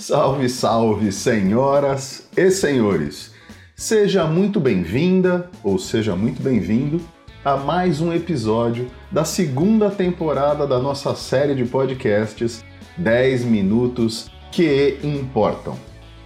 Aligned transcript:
Salve, 0.00 0.48
salve, 0.48 1.10
senhoras 1.10 2.28
e 2.36 2.52
senhores! 2.52 3.32
Seja 3.74 4.24
muito 4.26 4.60
bem-vinda 4.60 5.50
ou 5.62 5.76
seja 5.76 6.14
muito 6.14 6.40
bem-vindo 6.40 7.00
a 7.44 7.56
mais 7.56 8.00
um 8.00 8.12
episódio 8.12 8.88
da 9.10 9.24
segunda 9.24 9.90
temporada 9.90 10.68
da 10.68 10.78
nossa 10.78 11.16
série 11.16 11.52
de 11.52 11.64
podcasts 11.64 12.64
10 12.96 13.44
Minutos 13.44 14.30
que 14.52 15.00
Importam. 15.02 15.76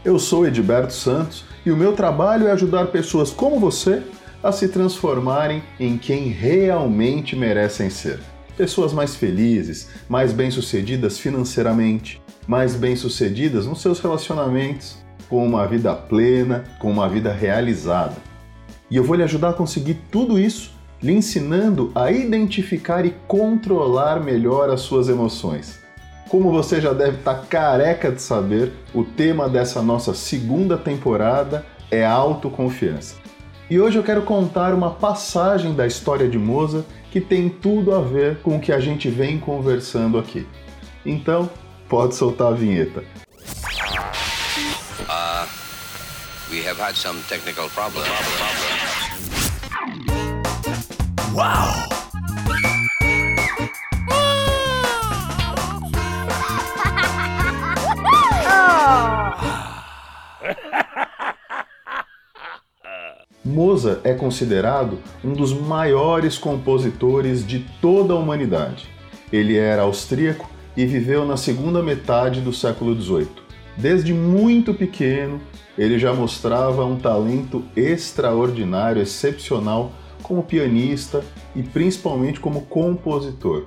Eu 0.04 0.18
sou 0.18 0.46
Edberto 0.46 0.92
Santos 0.92 1.42
e 1.64 1.72
o 1.72 1.76
meu 1.76 1.94
trabalho 1.94 2.48
é 2.48 2.52
ajudar 2.52 2.88
pessoas 2.88 3.30
como 3.30 3.58
você 3.58 4.02
a 4.42 4.52
se 4.52 4.68
transformarem 4.68 5.62
em 5.80 5.96
quem 5.96 6.28
realmente 6.28 7.34
merecem 7.34 7.88
ser. 7.88 8.20
Pessoas 8.56 8.92
mais 8.92 9.16
felizes, 9.16 9.88
mais 10.08 10.32
bem-sucedidas 10.32 11.18
financeiramente, 11.18 12.20
mais 12.46 12.74
bem-sucedidas 12.74 13.66
nos 13.66 13.80
seus 13.80 13.98
relacionamentos, 13.98 14.98
com 15.28 15.46
uma 15.46 15.66
vida 15.66 15.94
plena, 15.94 16.64
com 16.78 16.90
uma 16.90 17.08
vida 17.08 17.32
realizada. 17.32 18.16
E 18.90 18.96
eu 18.96 19.04
vou 19.04 19.16
lhe 19.16 19.22
ajudar 19.22 19.50
a 19.50 19.54
conseguir 19.54 19.98
tudo 20.10 20.38
isso, 20.38 20.72
lhe 21.02 21.12
ensinando 21.12 21.90
a 21.94 22.12
identificar 22.12 23.06
e 23.06 23.14
controlar 23.26 24.20
melhor 24.20 24.68
as 24.68 24.82
suas 24.82 25.08
emoções. 25.08 25.80
Como 26.28 26.50
você 26.50 26.78
já 26.78 26.92
deve 26.92 27.18
estar 27.18 27.46
careca 27.46 28.12
de 28.12 28.20
saber, 28.20 28.72
o 28.94 29.02
tema 29.02 29.48
dessa 29.48 29.80
nossa 29.80 30.12
segunda 30.12 30.76
temporada 30.76 31.64
é 31.90 32.04
autoconfiança. 32.04 33.21
E 33.72 33.80
hoje 33.80 33.96
eu 33.98 34.02
quero 34.02 34.20
contar 34.20 34.74
uma 34.74 34.90
passagem 34.90 35.72
da 35.72 35.86
história 35.86 36.28
de 36.28 36.38
Mozart 36.38 36.84
que 37.10 37.22
tem 37.22 37.48
tudo 37.48 37.94
a 37.94 38.02
ver 38.02 38.36
com 38.42 38.56
o 38.56 38.60
que 38.60 38.70
a 38.70 38.78
gente 38.78 39.08
vem 39.08 39.38
conversando 39.38 40.18
aqui. 40.18 40.46
Então, 41.06 41.48
pode 41.88 42.14
soltar 42.14 42.48
a 42.48 42.54
vinheta. 42.54 43.02
Uh, 45.08 45.48
we 46.50 46.62
have 46.68 46.78
had 46.78 46.94
some 46.94 47.18
technical 47.30 47.70
problems. 47.70 48.06
Wow! 51.32 51.91
Mozart 63.52 64.00
é 64.02 64.14
considerado 64.14 64.98
um 65.22 65.32
dos 65.32 65.52
maiores 65.52 66.38
compositores 66.38 67.46
de 67.46 67.60
toda 67.80 68.14
a 68.14 68.16
humanidade. 68.16 68.88
Ele 69.30 69.56
era 69.56 69.82
austríaco 69.82 70.50
e 70.74 70.86
viveu 70.86 71.26
na 71.26 71.36
segunda 71.36 71.82
metade 71.82 72.40
do 72.40 72.52
século 72.52 72.98
XVIII. 72.98 73.28
Desde 73.76 74.12
muito 74.14 74.72
pequeno, 74.72 75.40
ele 75.76 75.98
já 75.98 76.12
mostrava 76.12 76.84
um 76.84 76.96
talento 76.96 77.62
extraordinário, 77.76 79.02
excepcional 79.02 79.92
como 80.22 80.42
pianista 80.42 81.22
e 81.54 81.62
principalmente 81.62 82.40
como 82.40 82.62
compositor. 82.62 83.66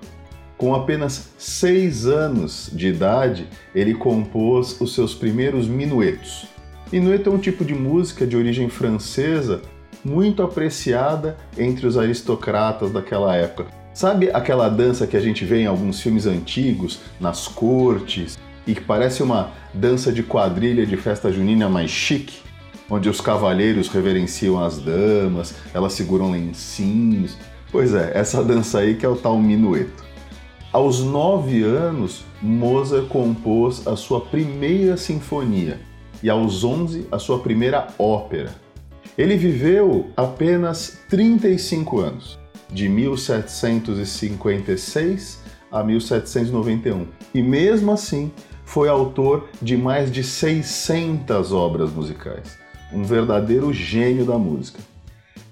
Com 0.58 0.74
apenas 0.74 1.34
seis 1.38 2.06
anos 2.06 2.70
de 2.74 2.88
idade, 2.88 3.48
ele 3.74 3.94
compôs 3.94 4.80
os 4.80 4.96
seus 4.96 5.14
primeiros 5.14 5.68
minuetos. 5.68 6.48
Minueto 6.92 7.30
é 7.30 7.34
um 7.34 7.38
tipo 7.38 7.66
de 7.66 7.74
música 7.74 8.26
de 8.26 8.38
origem 8.38 8.70
francesa 8.70 9.62
muito 10.06 10.44
apreciada 10.44 11.36
entre 11.58 11.88
os 11.88 11.98
aristocratas 11.98 12.92
daquela 12.92 13.36
época. 13.36 13.72
Sabe 13.92 14.30
aquela 14.32 14.70
dança 14.70 15.08
que 15.08 15.18
a 15.18 15.20
gente 15.20 15.44
vê 15.44 15.62
em 15.62 15.66
alguns 15.66 16.00
filmes 16.00 16.28
antigos, 16.28 17.00
nas 17.20 17.48
cortes, 17.48 18.38
e 18.68 18.76
que 18.76 18.82
parece 18.82 19.24
uma 19.24 19.52
dança 19.74 20.12
de 20.12 20.22
quadrilha 20.22 20.86
de 20.86 20.96
festa 20.96 21.32
junina 21.32 21.68
mais 21.68 21.90
chique? 21.90 22.44
Onde 22.90 23.10
os 23.10 23.20
cavalheiros 23.20 23.88
reverenciam 23.88 24.64
as 24.64 24.78
damas, 24.78 25.56
elas 25.74 25.94
seguram 25.94 26.32
lencinhos. 26.32 27.36
Pois 27.72 27.96
é, 27.96 28.12
essa 28.14 28.44
dança 28.44 28.80
aí 28.80 28.96
que 28.96 29.06
é 29.06 29.10
o 29.10 29.16
tal 29.16 29.40
minueto. 29.40 30.06
Aos 30.72 31.00
nove 31.00 31.64
anos, 31.64 32.26
Mozart 32.42 33.08
compôs 33.08 33.88
a 33.88 33.96
sua 33.96 34.22
primeira 34.22 34.98
sinfonia 34.98 35.80
e 36.22 36.30
aos 36.30 36.64
onze 36.64 37.08
a 37.12 37.18
sua 37.18 37.40
primeira 37.40 37.88
ópera, 37.98 38.54
ele 39.18 39.38
viveu 39.38 40.12
apenas 40.16 41.00
35 41.10 42.00
anos, 42.00 42.38
de 42.70 42.88
1756 42.90 45.44
a 45.72 45.84
1791, 45.84 47.08
e 47.34 47.42
mesmo 47.42 47.92
assim 47.92 48.32
foi 48.66 48.90
autor 48.90 49.48
de 49.62 49.78
mais 49.78 50.12
de 50.12 50.24
600 50.24 51.52
obras 51.52 51.92
musicais, 51.92 52.58
um 52.92 53.04
verdadeiro 53.04 53.72
gênio 53.72 54.26
da 54.26 54.38
música. 54.38 54.80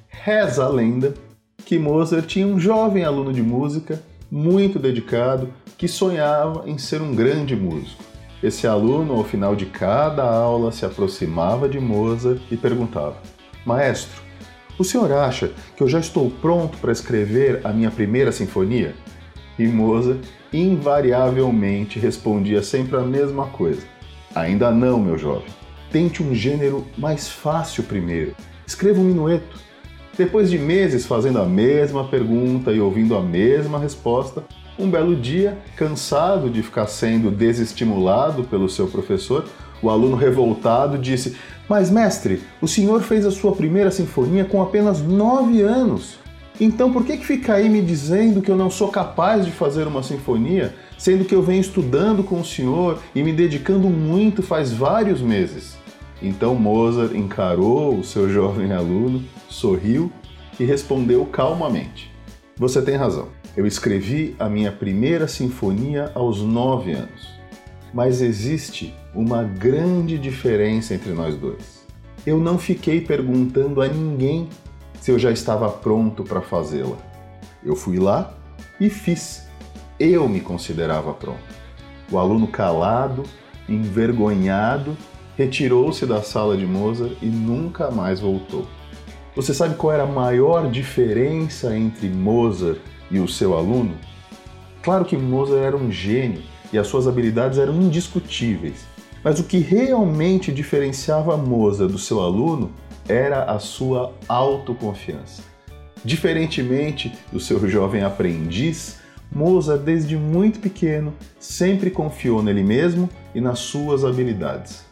Reza 0.09 0.65
a 0.65 0.69
lenda 0.69 1.13
que 1.65 1.79
Mozart 1.79 2.27
tinha 2.27 2.47
um 2.47 2.59
jovem 2.59 3.05
aluno 3.05 3.31
de 3.31 3.41
música 3.41 4.01
muito 4.29 4.79
dedicado 4.79 5.53
que 5.77 5.87
sonhava 5.87 6.63
em 6.67 6.77
ser 6.77 7.01
um 7.01 7.15
grande 7.15 7.55
músico. 7.55 8.03
Esse 8.41 8.67
aluno, 8.67 9.13
ao 9.13 9.23
final 9.23 9.55
de 9.55 9.65
cada 9.65 10.23
aula, 10.23 10.71
se 10.71 10.85
aproximava 10.85 11.69
de 11.69 11.79
Mozart 11.79 12.41
e 12.51 12.57
perguntava: 12.57 13.15
Maestro, 13.65 14.21
o 14.77 14.83
senhor 14.83 15.11
acha 15.11 15.51
que 15.77 15.83
eu 15.83 15.87
já 15.87 15.99
estou 15.99 16.29
pronto 16.29 16.77
para 16.79 16.91
escrever 16.91 17.61
a 17.63 17.71
minha 17.71 17.91
primeira 17.91 18.31
sinfonia? 18.31 18.95
E 19.57 19.65
Mozart 19.67 20.19
invariavelmente 20.51 21.99
respondia 21.99 22.61
sempre 22.63 22.97
a 22.97 23.01
mesma 23.01 23.47
coisa: 23.47 23.81
Ainda 24.33 24.71
não, 24.71 24.99
meu 24.99 25.17
jovem. 25.17 25.47
Tente 25.91 26.23
um 26.23 26.33
gênero 26.33 26.85
mais 26.97 27.29
fácil 27.29 27.83
primeiro. 27.83 28.35
Escreva 28.65 28.99
um 28.99 29.03
minueto. 29.03 29.59
Depois 30.17 30.49
de 30.49 30.57
meses 30.57 31.05
fazendo 31.05 31.39
a 31.39 31.45
mesma 31.45 32.07
pergunta 32.07 32.71
e 32.71 32.79
ouvindo 32.79 33.15
a 33.15 33.21
mesma 33.21 33.79
resposta, 33.79 34.43
um 34.77 34.89
belo 34.89 35.15
dia, 35.15 35.57
cansado 35.75 36.49
de 36.49 36.63
ficar 36.63 36.87
sendo 36.87 37.29
desestimulado 37.29 38.43
pelo 38.43 38.67
seu 38.67 38.87
professor, 38.87 39.45
o 39.83 39.89
aluno 39.89 40.15
revoltado 40.15 40.97
disse: 40.97 41.35
Mas, 41.67 41.91
mestre, 41.91 42.41
o 42.61 42.67
senhor 42.67 43.01
fez 43.01 43.25
a 43.25 43.31
sua 43.31 43.53
primeira 43.53 43.91
sinfonia 43.91 44.45
com 44.45 44.61
apenas 44.61 45.01
nove 45.01 45.61
anos. 45.61 46.23
Então 46.59 46.93
por 46.93 47.03
que, 47.03 47.17
que 47.17 47.25
fica 47.25 47.55
aí 47.55 47.67
me 47.67 47.81
dizendo 47.81 48.41
que 48.41 48.49
eu 48.49 48.55
não 48.55 48.69
sou 48.69 48.89
capaz 48.89 49.43
de 49.43 49.51
fazer 49.51 49.87
uma 49.87 50.03
sinfonia, 50.03 50.73
sendo 50.99 51.25
que 51.25 51.33
eu 51.33 51.41
venho 51.41 51.61
estudando 51.61 52.23
com 52.23 52.39
o 52.39 52.45
senhor 52.45 52.99
e 53.15 53.23
me 53.23 53.33
dedicando 53.33 53.89
muito 53.89 54.43
faz 54.43 54.71
vários 54.71 55.19
meses? 55.19 55.75
Então 56.21 56.55
Mozart 56.55 57.13
encarou 57.15 57.97
o 57.97 58.03
seu 58.03 58.29
jovem 58.31 58.71
aluno, 58.71 59.23
sorriu 59.49 60.11
e 60.59 60.63
respondeu 60.63 61.25
calmamente: 61.25 62.11
Você 62.57 62.81
tem 62.81 62.95
razão. 62.95 63.27
Eu 63.57 63.67
escrevi 63.67 64.35
a 64.39 64.47
minha 64.49 64.71
primeira 64.71 65.27
sinfonia 65.27 66.11
aos 66.15 66.41
nove 66.41 66.93
anos. 66.93 67.33
Mas 67.93 68.21
existe 68.21 68.93
uma 69.13 69.43
grande 69.43 70.17
diferença 70.17 70.95
entre 70.95 71.11
nós 71.11 71.35
dois. 71.35 71.85
Eu 72.25 72.39
não 72.39 72.57
fiquei 72.57 72.99
perguntando 73.01 73.81
a 73.81 73.87
ninguém 73.87 74.49
se 74.99 75.11
eu 75.11 75.19
já 75.19 75.31
estava 75.31 75.69
pronto 75.69 76.23
para 76.23 76.41
fazê-la. 76.41 76.97
Eu 77.63 77.75
fui 77.75 77.99
lá 77.99 78.33
e 78.79 78.89
fiz. 78.89 79.47
Eu 79.99 80.27
me 80.27 80.39
considerava 80.39 81.13
pronto. 81.13 81.43
O 82.11 82.17
aluno 82.17 82.47
calado, 82.47 83.23
envergonhado, 83.69 84.97
retirou-se 85.37 86.05
da 86.05 86.21
sala 86.21 86.57
de 86.57 86.65
Mozart 86.65 87.15
e 87.21 87.27
nunca 87.27 87.91
mais 87.91 88.19
voltou. 88.19 88.65
Você 89.35 89.53
sabe 89.53 89.75
qual 89.75 89.93
era 89.93 90.03
a 90.03 90.07
maior 90.07 90.69
diferença 90.69 91.77
entre 91.77 92.07
Mozart 92.07 92.79
e 93.11 93.19
o 93.19 93.27
seu 93.27 93.55
aluno? 93.55 93.95
Claro 94.81 95.05
que 95.05 95.17
Mozart 95.17 95.61
era 95.61 95.77
um 95.77 95.91
gênio 95.91 96.52
e 96.73 96.77
as 96.77 96.87
suas 96.87 97.07
habilidades 97.07 97.59
eram 97.59 97.75
indiscutíveis. 97.75 98.85
Mas 99.23 99.39
o 99.39 99.43
que 99.43 99.59
realmente 99.59 100.51
diferenciava 100.51 101.37
Mozart 101.37 101.89
do 101.89 101.97
seu 101.97 102.19
aluno 102.19 102.71
era 103.07 103.45
a 103.45 103.59
sua 103.59 104.13
autoconfiança. 104.27 105.41
Diferentemente 106.03 107.13
do 107.31 107.39
seu 107.39 107.65
jovem 107.69 108.03
aprendiz, 108.03 108.97
Mozart, 109.31 109.81
desde 109.81 110.17
muito 110.17 110.59
pequeno, 110.59 111.13
sempre 111.39 111.89
confiou 111.89 112.43
nele 112.43 112.63
mesmo 112.63 113.09
e 113.33 113.39
nas 113.39 113.59
suas 113.59 114.03
habilidades. 114.03 114.83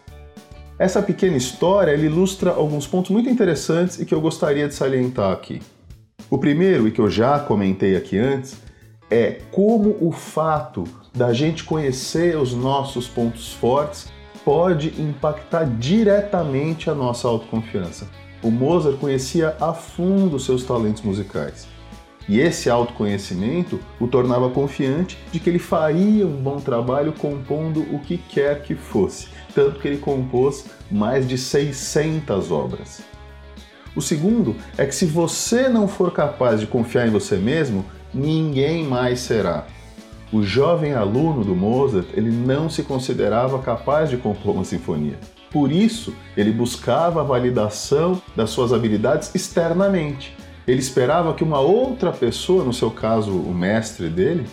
Essa 0.79 1.01
pequena 1.01 1.37
história 1.37 1.93
ilustra 1.93 2.51
alguns 2.51 2.87
pontos 2.87 3.11
muito 3.11 3.29
interessantes 3.29 3.99
e 3.99 4.05
que 4.05 4.13
eu 4.13 4.21
gostaria 4.21 4.67
de 4.67 4.73
salientar 4.73 5.31
aqui. 5.31 5.61
O 6.29 6.37
primeiro, 6.37 6.87
e 6.87 6.91
que 6.91 6.99
eu 6.99 7.09
já 7.09 7.37
comentei 7.39 7.95
aqui 7.95 8.17
antes, 8.17 8.55
é 9.11 9.41
como 9.51 9.97
o 9.99 10.11
fato 10.11 10.85
da 11.13 11.33
gente 11.33 11.65
conhecer 11.65 12.37
os 12.37 12.53
nossos 12.53 13.07
pontos 13.09 13.51
fortes 13.51 14.09
pode 14.45 14.99
impactar 14.99 15.65
diretamente 15.65 16.89
a 16.89 16.95
nossa 16.95 17.27
autoconfiança. 17.27 18.07
O 18.41 18.49
Mozart 18.49 18.97
conhecia 18.97 19.55
a 19.59 19.73
fundo 19.73 20.39
seus 20.39 20.63
talentos 20.63 21.03
musicais. 21.03 21.67
E 22.27 22.39
esse 22.39 22.69
autoconhecimento 22.69 23.79
o 23.99 24.07
tornava 24.07 24.49
confiante 24.49 25.17
de 25.31 25.39
que 25.39 25.49
ele 25.49 25.59
faria 25.59 26.25
um 26.25 26.37
bom 26.37 26.57
trabalho 26.59 27.11
compondo 27.13 27.81
o 27.93 27.99
que 27.99 28.17
quer 28.17 28.63
que 28.63 28.73
fosse, 28.73 29.27
tanto 29.53 29.79
que 29.79 29.87
ele 29.87 29.97
compôs 29.97 30.65
mais 30.89 31.27
de 31.27 31.37
600 31.37 32.51
obras. 32.51 33.03
O 33.95 34.01
segundo 34.01 34.55
é 34.77 34.85
que 34.85 34.95
se 34.95 35.05
você 35.05 35.67
não 35.67 35.87
for 35.87 36.11
capaz 36.11 36.61
de 36.61 36.67
confiar 36.67 37.07
em 37.07 37.11
você 37.11 37.35
mesmo, 37.35 37.85
ninguém 38.13 38.83
mais 38.83 39.19
será. 39.19 39.65
O 40.31 40.43
jovem 40.43 40.93
aluno 40.93 41.43
do 41.43 41.55
Mozart, 41.55 42.07
ele 42.13 42.31
não 42.31 42.69
se 42.69 42.83
considerava 42.83 43.59
capaz 43.59 44.09
de 44.09 44.17
compor 44.17 44.55
uma 44.55 44.63
sinfonia. 44.63 45.19
Por 45.51 45.71
isso, 45.71 46.15
ele 46.37 46.51
buscava 46.51 47.19
a 47.19 47.23
validação 47.23 48.21
das 48.35 48.49
suas 48.49 48.71
habilidades 48.71 49.35
externamente. 49.35 50.35
Ele 50.65 50.79
esperava 50.79 51.33
que 51.33 51.43
uma 51.43 51.59
outra 51.59 52.11
pessoa, 52.13 52.63
no 52.63 52.71
seu 52.71 52.89
caso 52.89 53.31
o 53.31 53.53
mestre 53.53 54.07
dele, 54.07 54.47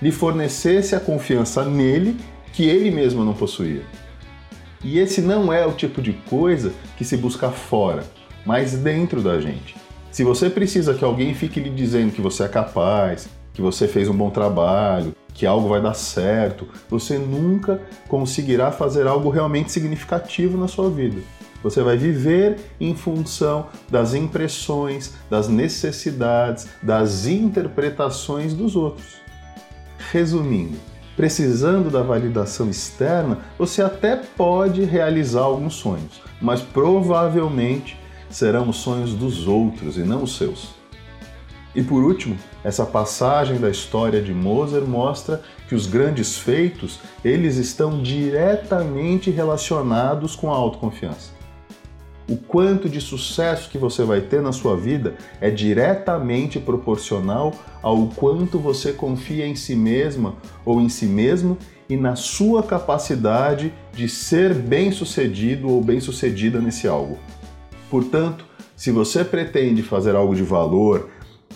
lhe 0.00 0.10
fornecesse 0.10 0.94
a 0.94 1.00
confiança 1.00 1.64
nele 1.64 2.16
que 2.52 2.64
ele 2.64 2.90
mesmo 2.90 3.24
não 3.24 3.34
possuía. 3.34 3.82
E 4.82 4.98
esse 4.98 5.20
não 5.20 5.52
é 5.52 5.66
o 5.66 5.72
tipo 5.72 6.00
de 6.00 6.12
coisa 6.12 6.72
que 6.96 7.04
se 7.04 7.16
busca 7.16 7.50
fora, 7.50 8.02
mas 8.44 8.72
dentro 8.72 9.20
da 9.20 9.40
gente. 9.40 9.76
Se 10.12 10.22
você 10.22 10.50
precisa 10.50 10.92
que 10.92 11.02
alguém 11.02 11.32
fique 11.32 11.58
lhe 11.58 11.70
dizendo 11.70 12.12
que 12.12 12.20
você 12.20 12.42
é 12.44 12.48
capaz, 12.48 13.30
que 13.54 13.62
você 13.62 13.88
fez 13.88 14.10
um 14.10 14.14
bom 14.14 14.28
trabalho, 14.28 15.14
que 15.32 15.46
algo 15.46 15.70
vai 15.70 15.80
dar 15.80 15.94
certo, 15.94 16.68
você 16.86 17.16
nunca 17.16 17.80
conseguirá 18.08 18.70
fazer 18.70 19.06
algo 19.06 19.30
realmente 19.30 19.72
significativo 19.72 20.58
na 20.58 20.68
sua 20.68 20.90
vida. 20.90 21.22
Você 21.62 21.82
vai 21.82 21.96
viver 21.96 22.58
em 22.78 22.94
função 22.94 23.68
das 23.90 24.12
impressões, 24.12 25.14
das 25.30 25.48
necessidades, 25.48 26.68
das 26.82 27.24
interpretações 27.24 28.52
dos 28.52 28.76
outros. 28.76 29.16
Resumindo, 30.10 30.76
precisando 31.16 31.88
da 31.88 32.02
validação 32.02 32.68
externa, 32.68 33.38
você 33.58 33.80
até 33.80 34.16
pode 34.16 34.84
realizar 34.84 35.40
alguns 35.40 35.72
sonhos, 35.72 36.20
mas 36.38 36.60
provavelmente 36.60 38.01
serão 38.32 38.68
os 38.68 38.76
sonhos 38.76 39.14
dos 39.14 39.46
outros 39.46 39.96
e 39.96 40.00
não 40.00 40.24
os 40.24 40.36
seus. 40.36 40.74
E 41.74 41.82
por 41.82 42.02
último, 42.02 42.36
essa 42.64 42.84
passagem 42.84 43.58
da 43.58 43.70
história 43.70 44.20
de 44.20 44.32
Mozart 44.32 44.86
mostra 44.86 45.42
que 45.68 45.74
os 45.74 45.86
grandes 45.86 46.36
feitos, 46.36 46.98
eles 47.24 47.56
estão 47.56 48.02
diretamente 48.02 49.30
relacionados 49.30 50.36
com 50.36 50.52
a 50.52 50.56
autoconfiança. 50.56 51.30
O 52.28 52.36
quanto 52.36 52.88
de 52.88 53.00
sucesso 53.00 53.68
que 53.68 53.78
você 53.78 54.04
vai 54.04 54.20
ter 54.20 54.40
na 54.40 54.52
sua 54.52 54.76
vida 54.76 55.14
é 55.40 55.50
diretamente 55.50 56.60
proporcional 56.60 57.52
ao 57.82 58.06
quanto 58.08 58.58
você 58.58 58.92
confia 58.92 59.46
em 59.46 59.56
si 59.56 59.74
mesma 59.74 60.36
ou 60.64 60.80
em 60.80 60.88
si 60.88 61.06
mesmo 61.06 61.58
e 61.88 61.96
na 61.96 62.14
sua 62.14 62.62
capacidade 62.62 63.72
de 63.92 64.08
ser 64.08 64.54
bem-sucedido 64.54 65.68
ou 65.68 65.82
bem-sucedida 65.82 66.60
nesse 66.60 66.86
algo. 66.86 67.18
Portanto, 67.92 68.46
se 68.74 68.90
você 68.90 69.22
pretende 69.22 69.82
fazer 69.82 70.16
algo 70.16 70.34
de 70.34 70.42
valor, 70.42 71.10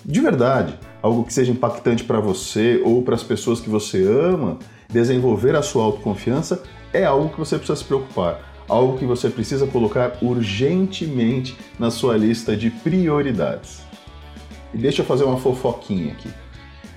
de 0.04 0.20
verdade, 0.20 0.78
algo 1.00 1.24
que 1.24 1.32
seja 1.32 1.50
impactante 1.50 2.04
para 2.04 2.20
você 2.20 2.78
ou 2.84 3.00
para 3.00 3.14
as 3.14 3.22
pessoas 3.22 3.58
que 3.58 3.70
você 3.70 4.04
ama, 4.04 4.58
desenvolver 4.86 5.56
a 5.56 5.62
sua 5.62 5.82
autoconfiança 5.84 6.62
é 6.92 7.06
algo 7.06 7.30
que 7.30 7.38
você 7.38 7.56
precisa 7.56 7.76
se 7.76 7.84
preocupar, 7.84 8.52
algo 8.68 8.98
que 8.98 9.06
você 9.06 9.30
precisa 9.30 9.66
colocar 9.66 10.18
urgentemente 10.20 11.56
na 11.78 11.90
sua 11.90 12.18
lista 12.18 12.54
de 12.54 12.68
prioridades. 12.68 13.80
E 14.74 14.76
deixa 14.76 15.00
eu 15.00 15.06
fazer 15.06 15.24
uma 15.24 15.38
fofoquinha 15.38 16.12
aqui. 16.12 16.28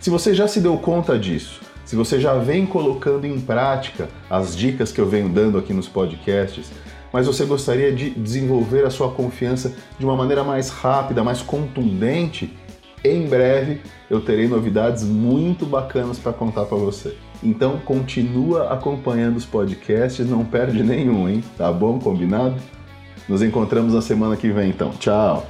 Se 0.01 0.09
você 0.09 0.33
já 0.33 0.49
se 0.49 0.59
deu 0.59 0.77
conta 0.79 1.17
disso, 1.17 1.61
se 1.85 1.95
você 1.95 2.19
já 2.19 2.33
vem 2.33 2.65
colocando 2.65 3.25
em 3.25 3.39
prática 3.39 4.09
as 4.29 4.53
dicas 4.53 4.91
que 4.91 4.99
eu 4.99 5.07
venho 5.07 5.29
dando 5.29 5.57
aqui 5.57 5.73
nos 5.73 5.87
podcasts, 5.87 6.69
mas 7.11 7.27
você 7.27 7.45
gostaria 7.45 7.91
de 7.91 8.09
desenvolver 8.11 8.85
a 8.85 8.89
sua 8.89 9.11
confiança 9.11 9.75
de 9.97 10.05
uma 10.05 10.15
maneira 10.15 10.43
mais 10.43 10.69
rápida, 10.69 11.23
mais 11.23 11.41
contundente, 11.41 12.55
em 13.03 13.27
breve 13.27 13.81
eu 14.09 14.19
terei 14.19 14.47
novidades 14.47 15.03
muito 15.03 15.65
bacanas 15.65 16.19
para 16.19 16.33
contar 16.33 16.65
para 16.65 16.77
você. 16.77 17.15
Então 17.41 17.77
continua 17.79 18.73
acompanhando 18.73 19.37
os 19.37 19.45
podcasts, 19.45 20.27
não 20.27 20.43
perde 20.43 20.83
nenhum, 20.83 21.29
hein? 21.29 21.43
Tá 21.57 21.71
bom? 21.71 21.99
Combinado? 21.99 22.55
Nos 23.27 23.41
encontramos 23.41 23.93
na 23.93 24.01
semana 24.01 24.35
que 24.35 24.49
vem 24.49 24.69
então. 24.69 24.91
Tchau! 24.91 25.45